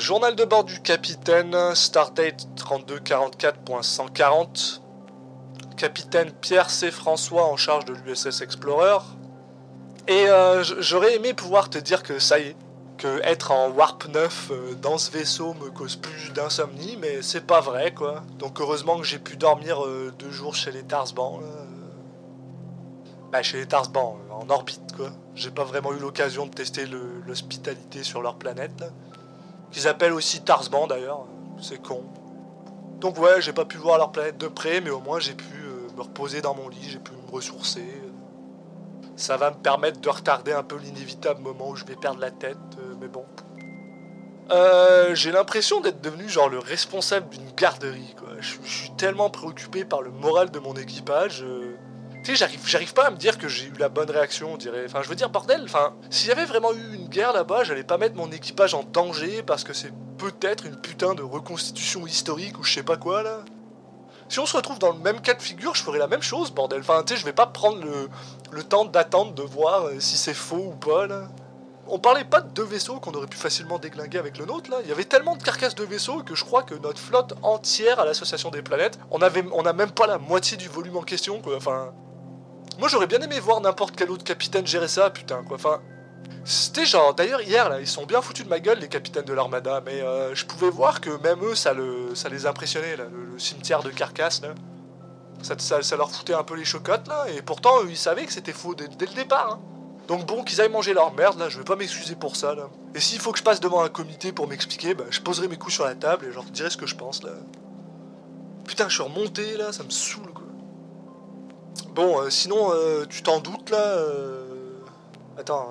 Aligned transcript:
Journal 0.00 0.34
de 0.34 0.44
bord 0.46 0.64
du 0.64 0.80
capitaine, 0.80 1.54
Stardate 1.74 2.48
3244.140. 2.56 4.80
Capitaine 5.76 6.32
Pierre 6.40 6.70
C. 6.70 6.90
François 6.90 7.44
en 7.44 7.58
charge 7.58 7.84
de 7.84 7.92
l'USS 7.92 8.40
Explorer. 8.40 9.00
Et 10.08 10.30
euh, 10.30 10.64
j'aurais 10.78 11.16
aimé 11.16 11.34
pouvoir 11.34 11.68
te 11.68 11.76
dire 11.76 12.02
que 12.02 12.18
ça 12.18 12.38
y 12.38 12.44
est, 12.44 12.56
que 12.96 13.20
être 13.24 13.52
en 13.52 13.68
Warp 13.68 14.08
9 14.08 14.48
euh, 14.50 14.74
dans 14.74 14.96
ce 14.96 15.10
vaisseau 15.10 15.52
me 15.62 15.68
cause 15.68 15.96
plus 15.96 16.32
d'insomnie, 16.32 16.96
mais 16.98 17.20
c'est 17.20 17.46
pas 17.46 17.60
vrai 17.60 17.92
quoi. 17.92 18.22
Donc 18.38 18.58
heureusement 18.58 18.96
que 18.96 19.04
j'ai 19.04 19.18
pu 19.18 19.36
dormir 19.36 19.84
euh, 19.84 20.14
deux 20.18 20.30
jours 20.30 20.54
chez 20.54 20.72
les 20.72 20.82
Tarsban. 20.82 21.40
là. 21.40 21.46
Bah 23.30 23.42
chez 23.42 23.58
les 23.58 23.66
Tarsban, 23.66 24.16
euh, 24.30 24.32
en 24.32 24.48
orbite 24.48 24.96
quoi. 24.96 25.10
J'ai 25.34 25.50
pas 25.50 25.64
vraiment 25.64 25.92
eu 25.92 25.98
l'occasion 25.98 26.46
de 26.46 26.52
tester 26.52 26.86
l'hospitalité 26.86 28.02
sur 28.02 28.22
leur 28.22 28.36
planète. 28.36 28.82
Qu'ils 29.70 29.86
appellent 29.88 30.12
aussi 30.12 30.42
Tarsban 30.42 30.86
d'ailleurs, 30.86 31.26
c'est 31.60 31.80
con. 31.80 32.02
Donc 33.00 33.18
ouais, 33.18 33.40
j'ai 33.40 33.52
pas 33.52 33.64
pu 33.64 33.78
voir 33.78 33.98
leur 33.98 34.12
planète 34.12 34.36
de 34.38 34.48
près, 34.48 34.80
mais 34.80 34.90
au 34.90 35.00
moins 35.00 35.20
j'ai 35.20 35.34
pu 35.34 35.54
euh, 35.54 35.88
me 35.96 36.02
reposer 36.02 36.42
dans 36.42 36.54
mon 36.54 36.68
lit, 36.68 36.88
j'ai 36.88 36.98
pu 36.98 37.12
me 37.12 37.30
ressourcer. 37.30 37.84
Ça 39.16 39.36
va 39.36 39.50
me 39.50 39.56
permettre 39.56 40.00
de 40.00 40.08
retarder 40.08 40.52
un 40.52 40.62
peu 40.62 40.76
l'inévitable 40.76 41.40
moment 41.40 41.68
où 41.70 41.76
je 41.76 41.84
vais 41.84 41.96
perdre 41.96 42.20
la 42.20 42.30
tête, 42.30 42.56
euh, 42.78 42.94
mais 43.00 43.08
bon. 43.08 43.24
Euh, 44.50 45.14
j'ai 45.14 45.30
l'impression 45.30 45.80
d'être 45.80 46.00
devenu 46.00 46.28
genre 46.28 46.48
le 46.48 46.58
responsable 46.58 47.28
d'une 47.28 47.52
garderie, 47.52 48.14
quoi. 48.18 48.30
Je, 48.40 48.56
je 48.64 48.76
suis 48.78 48.90
tellement 48.96 49.30
préoccupé 49.30 49.84
par 49.84 50.02
le 50.02 50.10
moral 50.10 50.50
de 50.50 50.58
mon 50.58 50.74
équipage. 50.74 51.42
euh, 51.42 51.76
Tu 52.22 52.32
sais, 52.32 52.36
j'arrive, 52.36 52.60
j'arrive 52.66 52.92
pas 52.92 53.06
à 53.06 53.10
me 53.10 53.16
dire 53.16 53.38
que 53.38 53.48
j'ai 53.48 53.66
eu 53.66 53.72
la 53.78 53.88
bonne 53.88 54.10
réaction, 54.10 54.52
on 54.52 54.56
dirait. 54.58 54.84
Enfin, 54.84 55.00
je 55.02 55.08
veux 55.08 55.14
dire, 55.14 55.30
bordel, 55.30 55.62
enfin, 55.64 55.94
s'il 56.10 56.28
y 56.28 56.32
avait 56.32 56.44
vraiment 56.44 56.72
eu 56.72 56.94
une 56.94 57.08
guerre 57.08 57.32
là-bas, 57.32 57.64
j'allais 57.64 57.82
pas 57.82 57.96
mettre 57.96 58.16
mon 58.16 58.30
équipage 58.30 58.74
en 58.74 58.82
danger 58.82 59.42
parce 59.42 59.64
que 59.64 59.72
c'est 59.72 59.92
peut-être 60.18 60.66
une 60.66 60.76
putain 60.76 61.14
de 61.14 61.22
reconstitution 61.22 62.06
historique 62.06 62.58
ou 62.58 62.62
je 62.62 62.74
sais 62.74 62.82
pas 62.82 62.98
quoi, 62.98 63.22
là. 63.22 63.40
Si 64.28 64.38
on 64.38 64.46
se 64.46 64.56
retrouve 64.56 64.78
dans 64.78 64.92
le 64.92 64.98
même 64.98 65.20
cas 65.22 65.34
de 65.34 65.42
figure, 65.42 65.74
je 65.74 65.82
ferais 65.82 65.98
la 65.98 66.06
même 66.06 66.22
chose, 66.22 66.52
bordel. 66.52 66.80
Enfin, 66.80 67.02
tu 67.02 67.14
sais, 67.14 67.20
je 67.20 67.24
vais 67.24 67.32
pas 67.32 67.46
prendre 67.46 67.82
le, 67.82 68.08
le 68.52 68.62
temps 68.62 68.84
d'attendre 68.84 69.32
de 69.32 69.42
voir 69.42 69.86
euh, 69.86 69.98
si 69.98 70.16
c'est 70.16 70.34
faux 70.34 70.72
ou 70.72 70.76
pas, 70.76 71.06
là. 71.06 71.28
On 71.88 71.98
parlait 71.98 72.24
pas 72.24 72.40
de 72.40 72.48
deux 72.52 72.62
vaisseaux 72.62 73.00
qu'on 73.00 73.12
aurait 73.12 73.26
pu 73.26 73.36
facilement 73.36 73.80
déglinguer 73.80 74.18
avec 74.18 74.38
le 74.38 74.44
nôtre, 74.44 74.70
là. 74.70 74.76
Il 74.84 74.88
y 74.88 74.92
avait 74.92 75.04
tellement 75.04 75.34
de 75.34 75.42
carcasses 75.42 75.74
de 75.74 75.82
vaisseaux 75.84 76.22
que 76.22 76.36
je 76.36 76.44
crois 76.44 76.62
que 76.62 76.74
notre 76.74 77.00
flotte 77.00 77.34
entière 77.42 77.98
à 77.98 78.04
l'Association 78.04 78.50
des 78.50 78.62
Planètes, 78.62 79.00
on 79.10 79.20
avait, 79.22 79.44
on 79.52 79.62
a 79.62 79.72
même 79.72 79.90
pas 79.90 80.06
la 80.06 80.18
moitié 80.18 80.56
du 80.56 80.68
volume 80.68 80.98
en 80.98 81.02
question, 81.02 81.40
quoi. 81.40 81.56
Enfin, 81.56 81.92
moi 82.78 82.88
j'aurais 82.88 83.06
bien 83.06 83.20
aimé 83.20 83.38
voir 83.40 83.60
n'importe 83.60 83.94
quel 83.96 84.10
autre 84.10 84.24
capitaine 84.24 84.66
gérer 84.66 84.88
ça, 84.88 85.10
putain, 85.10 85.42
quoi. 85.42 85.56
Enfin, 85.56 85.80
c'était 86.44 86.86
genre, 86.86 87.14
d'ailleurs 87.14 87.42
hier, 87.42 87.68
là, 87.68 87.80
ils 87.80 87.86
sont 87.86 88.06
bien 88.06 88.22
foutus 88.22 88.44
de 88.44 88.50
ma 88.50 88.60
gueule, 88.60 88.78
les 88.78 88.88
capitaines 88.88 89.24
de 89.24 89.32
l'armada, 89.32 89.82
mais 89.84 90.00
euh, 90.00 90.34
je 90.34 90.46
pouvais 90.46 90.70
voir 90.70 91.00
que 91.00 91.10
même 91.22 91.44
eux, 91.44 91.54
ça, 91.54 91.74
le, 91.74 92.14
ça 92.14 92.28
les 92.28 92.46
impressionnait, 92.46 92.96
là, 92.96 93.04
le, 93.10 93.38
cimetière 93.38 93.82
de 93.82 93.90
carcasses, 93.90 94.42
là. 94.42 94.54
Ça, 95.42 95.54
ça, 95.58 95.96
leur 95.96 96.10
foutait 96.10 96.34
un 96.34 96.42
peu 96.42 96.54
les 96.54 96.64
chocottes, 96.64 97.08
là, 97.08 97.26
et 97.34 97.40
pourtant, 97.40 97.82
eux, 97.82 97.86
ils 97.88 97.96
savaient 97.96 98.26
que 98.26 98.32
c'était 98.32 98.52
faux 98.52 98.74
dès, 98.74 98.88
dès 98.88 99.06
le 99.06 99.14
départ, 99.14 99.52
hein. 99.52 99.60
Donc 100.10 100.26
bon, 100.26 100.42
qu'ils 100.42 100.60
aillent 100.60 100.70
manger 100.70 100.92
leur 100.92 101.14
merde, 101.14 101.38
là, 101.38 101.48
je 101.48 101.58
vais 101.58 101.64
pas 101.64 101.76
m'excuser 101.76 102.16
pour 102.16 102.34
ça, 102.34 102.54
là. 102.56 102.68
Et 102.96 103.00
s'il 103.00 103.20
faut 103.20 103.30
que 103.30 103.38
je 103.38 103.44
passe 103.44 103.60
devant 103.60 103.82
un 103.82 103.88
comité 103.88 104.32
pour 104.32 104.48
m'expliquer, 104.48 104.92
bah, 104.94 105.04
je 105.08 105.20
poserai 105.20 105.46
mes 105.46 105.56
coups 105.56 105.74
sur 105.74 105.84
la 105.84 105.94
table 105.94 106.26
et 106.26 106.30
je 106.30 106.34
leur 106.34 106.44
dirai 106.44 106.68
ce 106.68 106.76
que 106.76 106.86
je 106.86 106.96
pense, 106.96 107.22
là. 107.22 107.30
Putain, 108.66 108.88
je 108.88 108.94
suis 108.94 109.04
remonté, 109.04 109.56
là, 109.56 109.72
ça 109.72 109.84
me 109.84 109.90
saoule, 109.90 110.32
quoi. 110.32 110.39
Bon, 112.00 112.18
euh, 112.18 112.30
sinon, 112.30 112.72
euh, 112.72 113.04
tu 113.04 113.22
t'en 113.22 113.40
doutes, 113.40 113.68
là 113.68 113.76
euh, 113.76 114.80
Attends, 115.36 115.68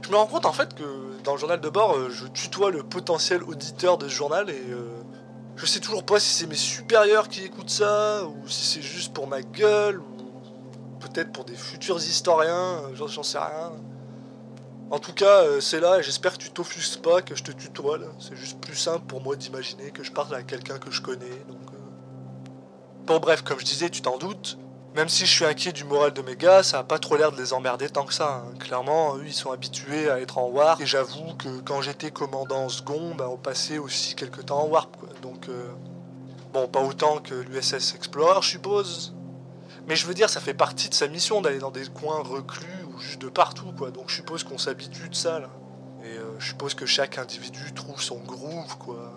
je 0.00 0.08
me 0.08 0.14
rends 0.14 0.28
compte, 0.28 0.46
en 0.46 0.52
fait, 0.52 0.76
que 0.76 0.84
dans 1.24 1.32
le 1.32 1.38
journal 1.38 1.60
de 1.60 1.68
bord, 1.68 2.08
je 2.08 2.28
tutoie 2.28 2.70
le 2.70 2.84
potentiel 2.84 3.42
auditeur 3.42 3.98
de 3.98 4.06
ce 4.06 4.14
journal 4.14 4.48
et... 4.48 4.62
je 5.56 5.66
sais 5.66 5.80
toujours 5.80 6.04
pas 6.04 6.20
si 6.20 6.32
c'est 6.32 6.46
mes 6.46 6.54
supérieurs 6.54 7.26
qui 7.26 7.42
écoutent 7.42 7.70
ça, 7.70 8.24
ou 8.24 8.46
si 8.46 8.64
c'est 8.64 8.82
juste 8.82 9.12
pour 9.12 9.26
ma 9.26 9.42
gueule, 9.42 9.98
ou 9.98 10.98
peut-être 11.00 11.32
pour 11.32 11.44
des 11.44 11.56
futurs 11.56 11.96
historiens, 11.96 12.82
j'en 12.94 13.24
sais 13.24 13.38
rien. 13.38 13.72
En 14.92 15.00
tout 15.00 15.14
cas, 15.14 15.60
c'est 15.60 15.80
là, 15.80 15.98
et 15.98 16.04
j'espère 16.04 16.34
que 16.34 16.44
tu 16.44 16.50
t'offusques 16.52 17.02
pas, 17.02 17.22
que 17.22 17.34
je 17.34 17.42
te 17.42 17.50
tutoie 17.50 17.98
là. 17.98 18.06
C'est 18.20 18.36
juste 18.36 18.60
plus 18.60 18.76
simple 18.76 19.06
pour 19.08 19.20
moi 19.20 19.34
d'imaginer 19.34 19.90
que 19.90 20.04
je 20.04 20.12
parle 20.12 20.32
à 20.36 20.44
quelqu'un 20.44 20.78
que 20.78 20.92
je 20.92 21.02
connais, 21.02 21.42
donc... 21.48 21.58
Bon 23.06 23.18
bref, 23.18 23.42
comme 23.42 23.58
je 23.58 23.64
disais, 23.64 23.90
tu 23.90 24.00
t'en 24.00 24.16
doutes. 24.16 24.58
Même 24.94 25.08
si 25.08 25.26
je 25.26 25.30
suis 25.32 25.44
inquiet 25.44 25.72
du 25.72 25.82
moral 25.82 26.12
de 26.12 26.22
mes 26.22 26.36
gars, 26.36 26.62
ça 26.62 26.78
a 26.78 26.84
pas 26.84 27.00
trop 27.00 27.16
l'air 27.16 27.32
de 27.32 27.36
les 27.36 27.52
emmerder 27.52 27.88
tant 27.88 28.04
que 28.04 28.14
ça. 28.14 28.44
hein. 28.46 28.54
Clairement, 28.60 29.16
eux, 29.16 29.24
ils 29.26 29.32
sont 29.32 29.50
habitués 29.50 30.08
à 30.08 30.20
être 30.20 30.38
en 30.38 30.46
warp. 30.46 30.80
Et 30.80 30.86
j'avoue 30.86 31.34
que 31.36 31.60
quand 31.62 31.82
j'étais 31.82 32.12
commandant 32.12 32.68
second, 32.68 33.14
bah, 33.16 33.28
on 33.28 33.36
passait 33.36 33.78
aussi 33.78 34.14
quelques 34.14 34.46
temps 34.46 34.62
en 34.62 34.68
warp. 34.68 34.94
Donc, 35.20 35.48
euh, 35.48 35.66
bon, 36.52 36.68
pas 36.68 36.80
autant 36.80 37.18
que 37.18 37.34
l'USS 37.34 37.94
Explorer, 37.96 38.40
je 38.42 38.50
suppose. 38.50 39.14
Mais 39.88 39.96
je 39.96 40.06
veux 40.06 40.14
dire, 40.14 40.30
ça 40.30 40.40
fait 40.40 40.54
partie 40.54 40.88
de 40.88 40.94
sa 40.94 41.08
mission 41.08 41.40
d'aller 41.40 41.58
dans 41.58 41.72
des 41.72 41.86
coins 41.86 42.22
reclus 42.22 42.84
ou 42.88 42.98
juste 42.98 43.20
de 43.20 43.28
partout, 43.28 43.72
quoi. 43.76 43.90
Donc 43.90 44.08
je 44.08 44.14
suppose 44.14 44.44
qu'on 44.44 44.58
s'habitue 44.58 45.08
de 45.08 45.14
ça, 45.14 45.40
là. 45.40 45.50
Et 46.04 46.16
euh, 46.18 46.38
je 46.38 46.48
suppose 46.48 46.74
que 46.74 46.86
chaque 46.86 47.18
individu 47.18 47.72
trouve 47.74 48.00
son 48.00 48.18
groove, 48.18 48.78
quoi. 48.78 49.12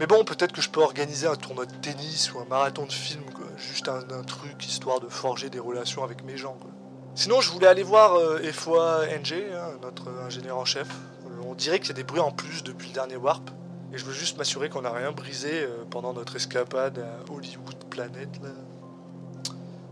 Mais 0.00 0.06
bon, 0.06 0.24
peut-être 0.24 0.52
que 0.52 0.62
je 0.62 0.70
peux 0.70 0.80
organiser 0.80 1.26
un 1.26 1.36
tournoi 1.36 1.66
de 1.66 1.74
tennis 1.74 2.32
ou 2.32 2.38
un 2.38 2.46
marathon 2.46 2.86
de 2.86 2.92
film, 2.92 3.22
quoi. 3.34 3.44
Juste 3.58 3.86
un, 3.86 4.22
truc 4.22 4.66
histoire 4.66 4.98
de 4.98 5.08
forger 5.08 5.50
des 5.50 5.58
relations 5.58 6.02
avec 6.02 6.24
mes 6.24 6.38
gens, 6.38 6.56
quoi. 6.58 6.70
Sinon, 7.14 7.42
je 7.42 7.50
voulais 7.50 7.66
aller 7.66 7.82
voir 7.82 8.14
euh, 8.14 8.38
NG, 8.40 9.52
hein, 9.52 9.72
notre 9.82 10.08
ingénieur 10.24 10.56
en 10.56 10.64
chef. 10.64 10.88
Euh, 10.88 11.42
on 11.44 11.54
dirait 11.54 11.80
qu'il 11.80 11.88
y 11.88 11.92
a 11.92 11.94
des 11.94 12.02
bruits 12.02 12.20
en 12.20 12.30
plus 12.30 12.64
depuis 12.64 12.88
le 12.88 12.94
dernier 12.94 13.16
warp. 13.16 13.50
Et 13.92 13.98
je 13.98 14.06
veux 14.06 14.14
juste 14.14 14.38
m'assurer 14.38 14.70
qu'on 14.70 14.82
n'a 14.82 14.92
rien 14.92 15.12
brisé 15.12 15.50
euh, 15.52 15.84
pendant 15.90 16.14
notre 16.14 16.34
escapade 16.34 16.98
à 16.98 17.30
Hollywood 17.30 17.84
Planet, 17.90 18.28
là. 18.42 18.48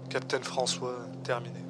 Captain 0.09 0.41
François, 0.41 1.01
terminé. 1.23 1.68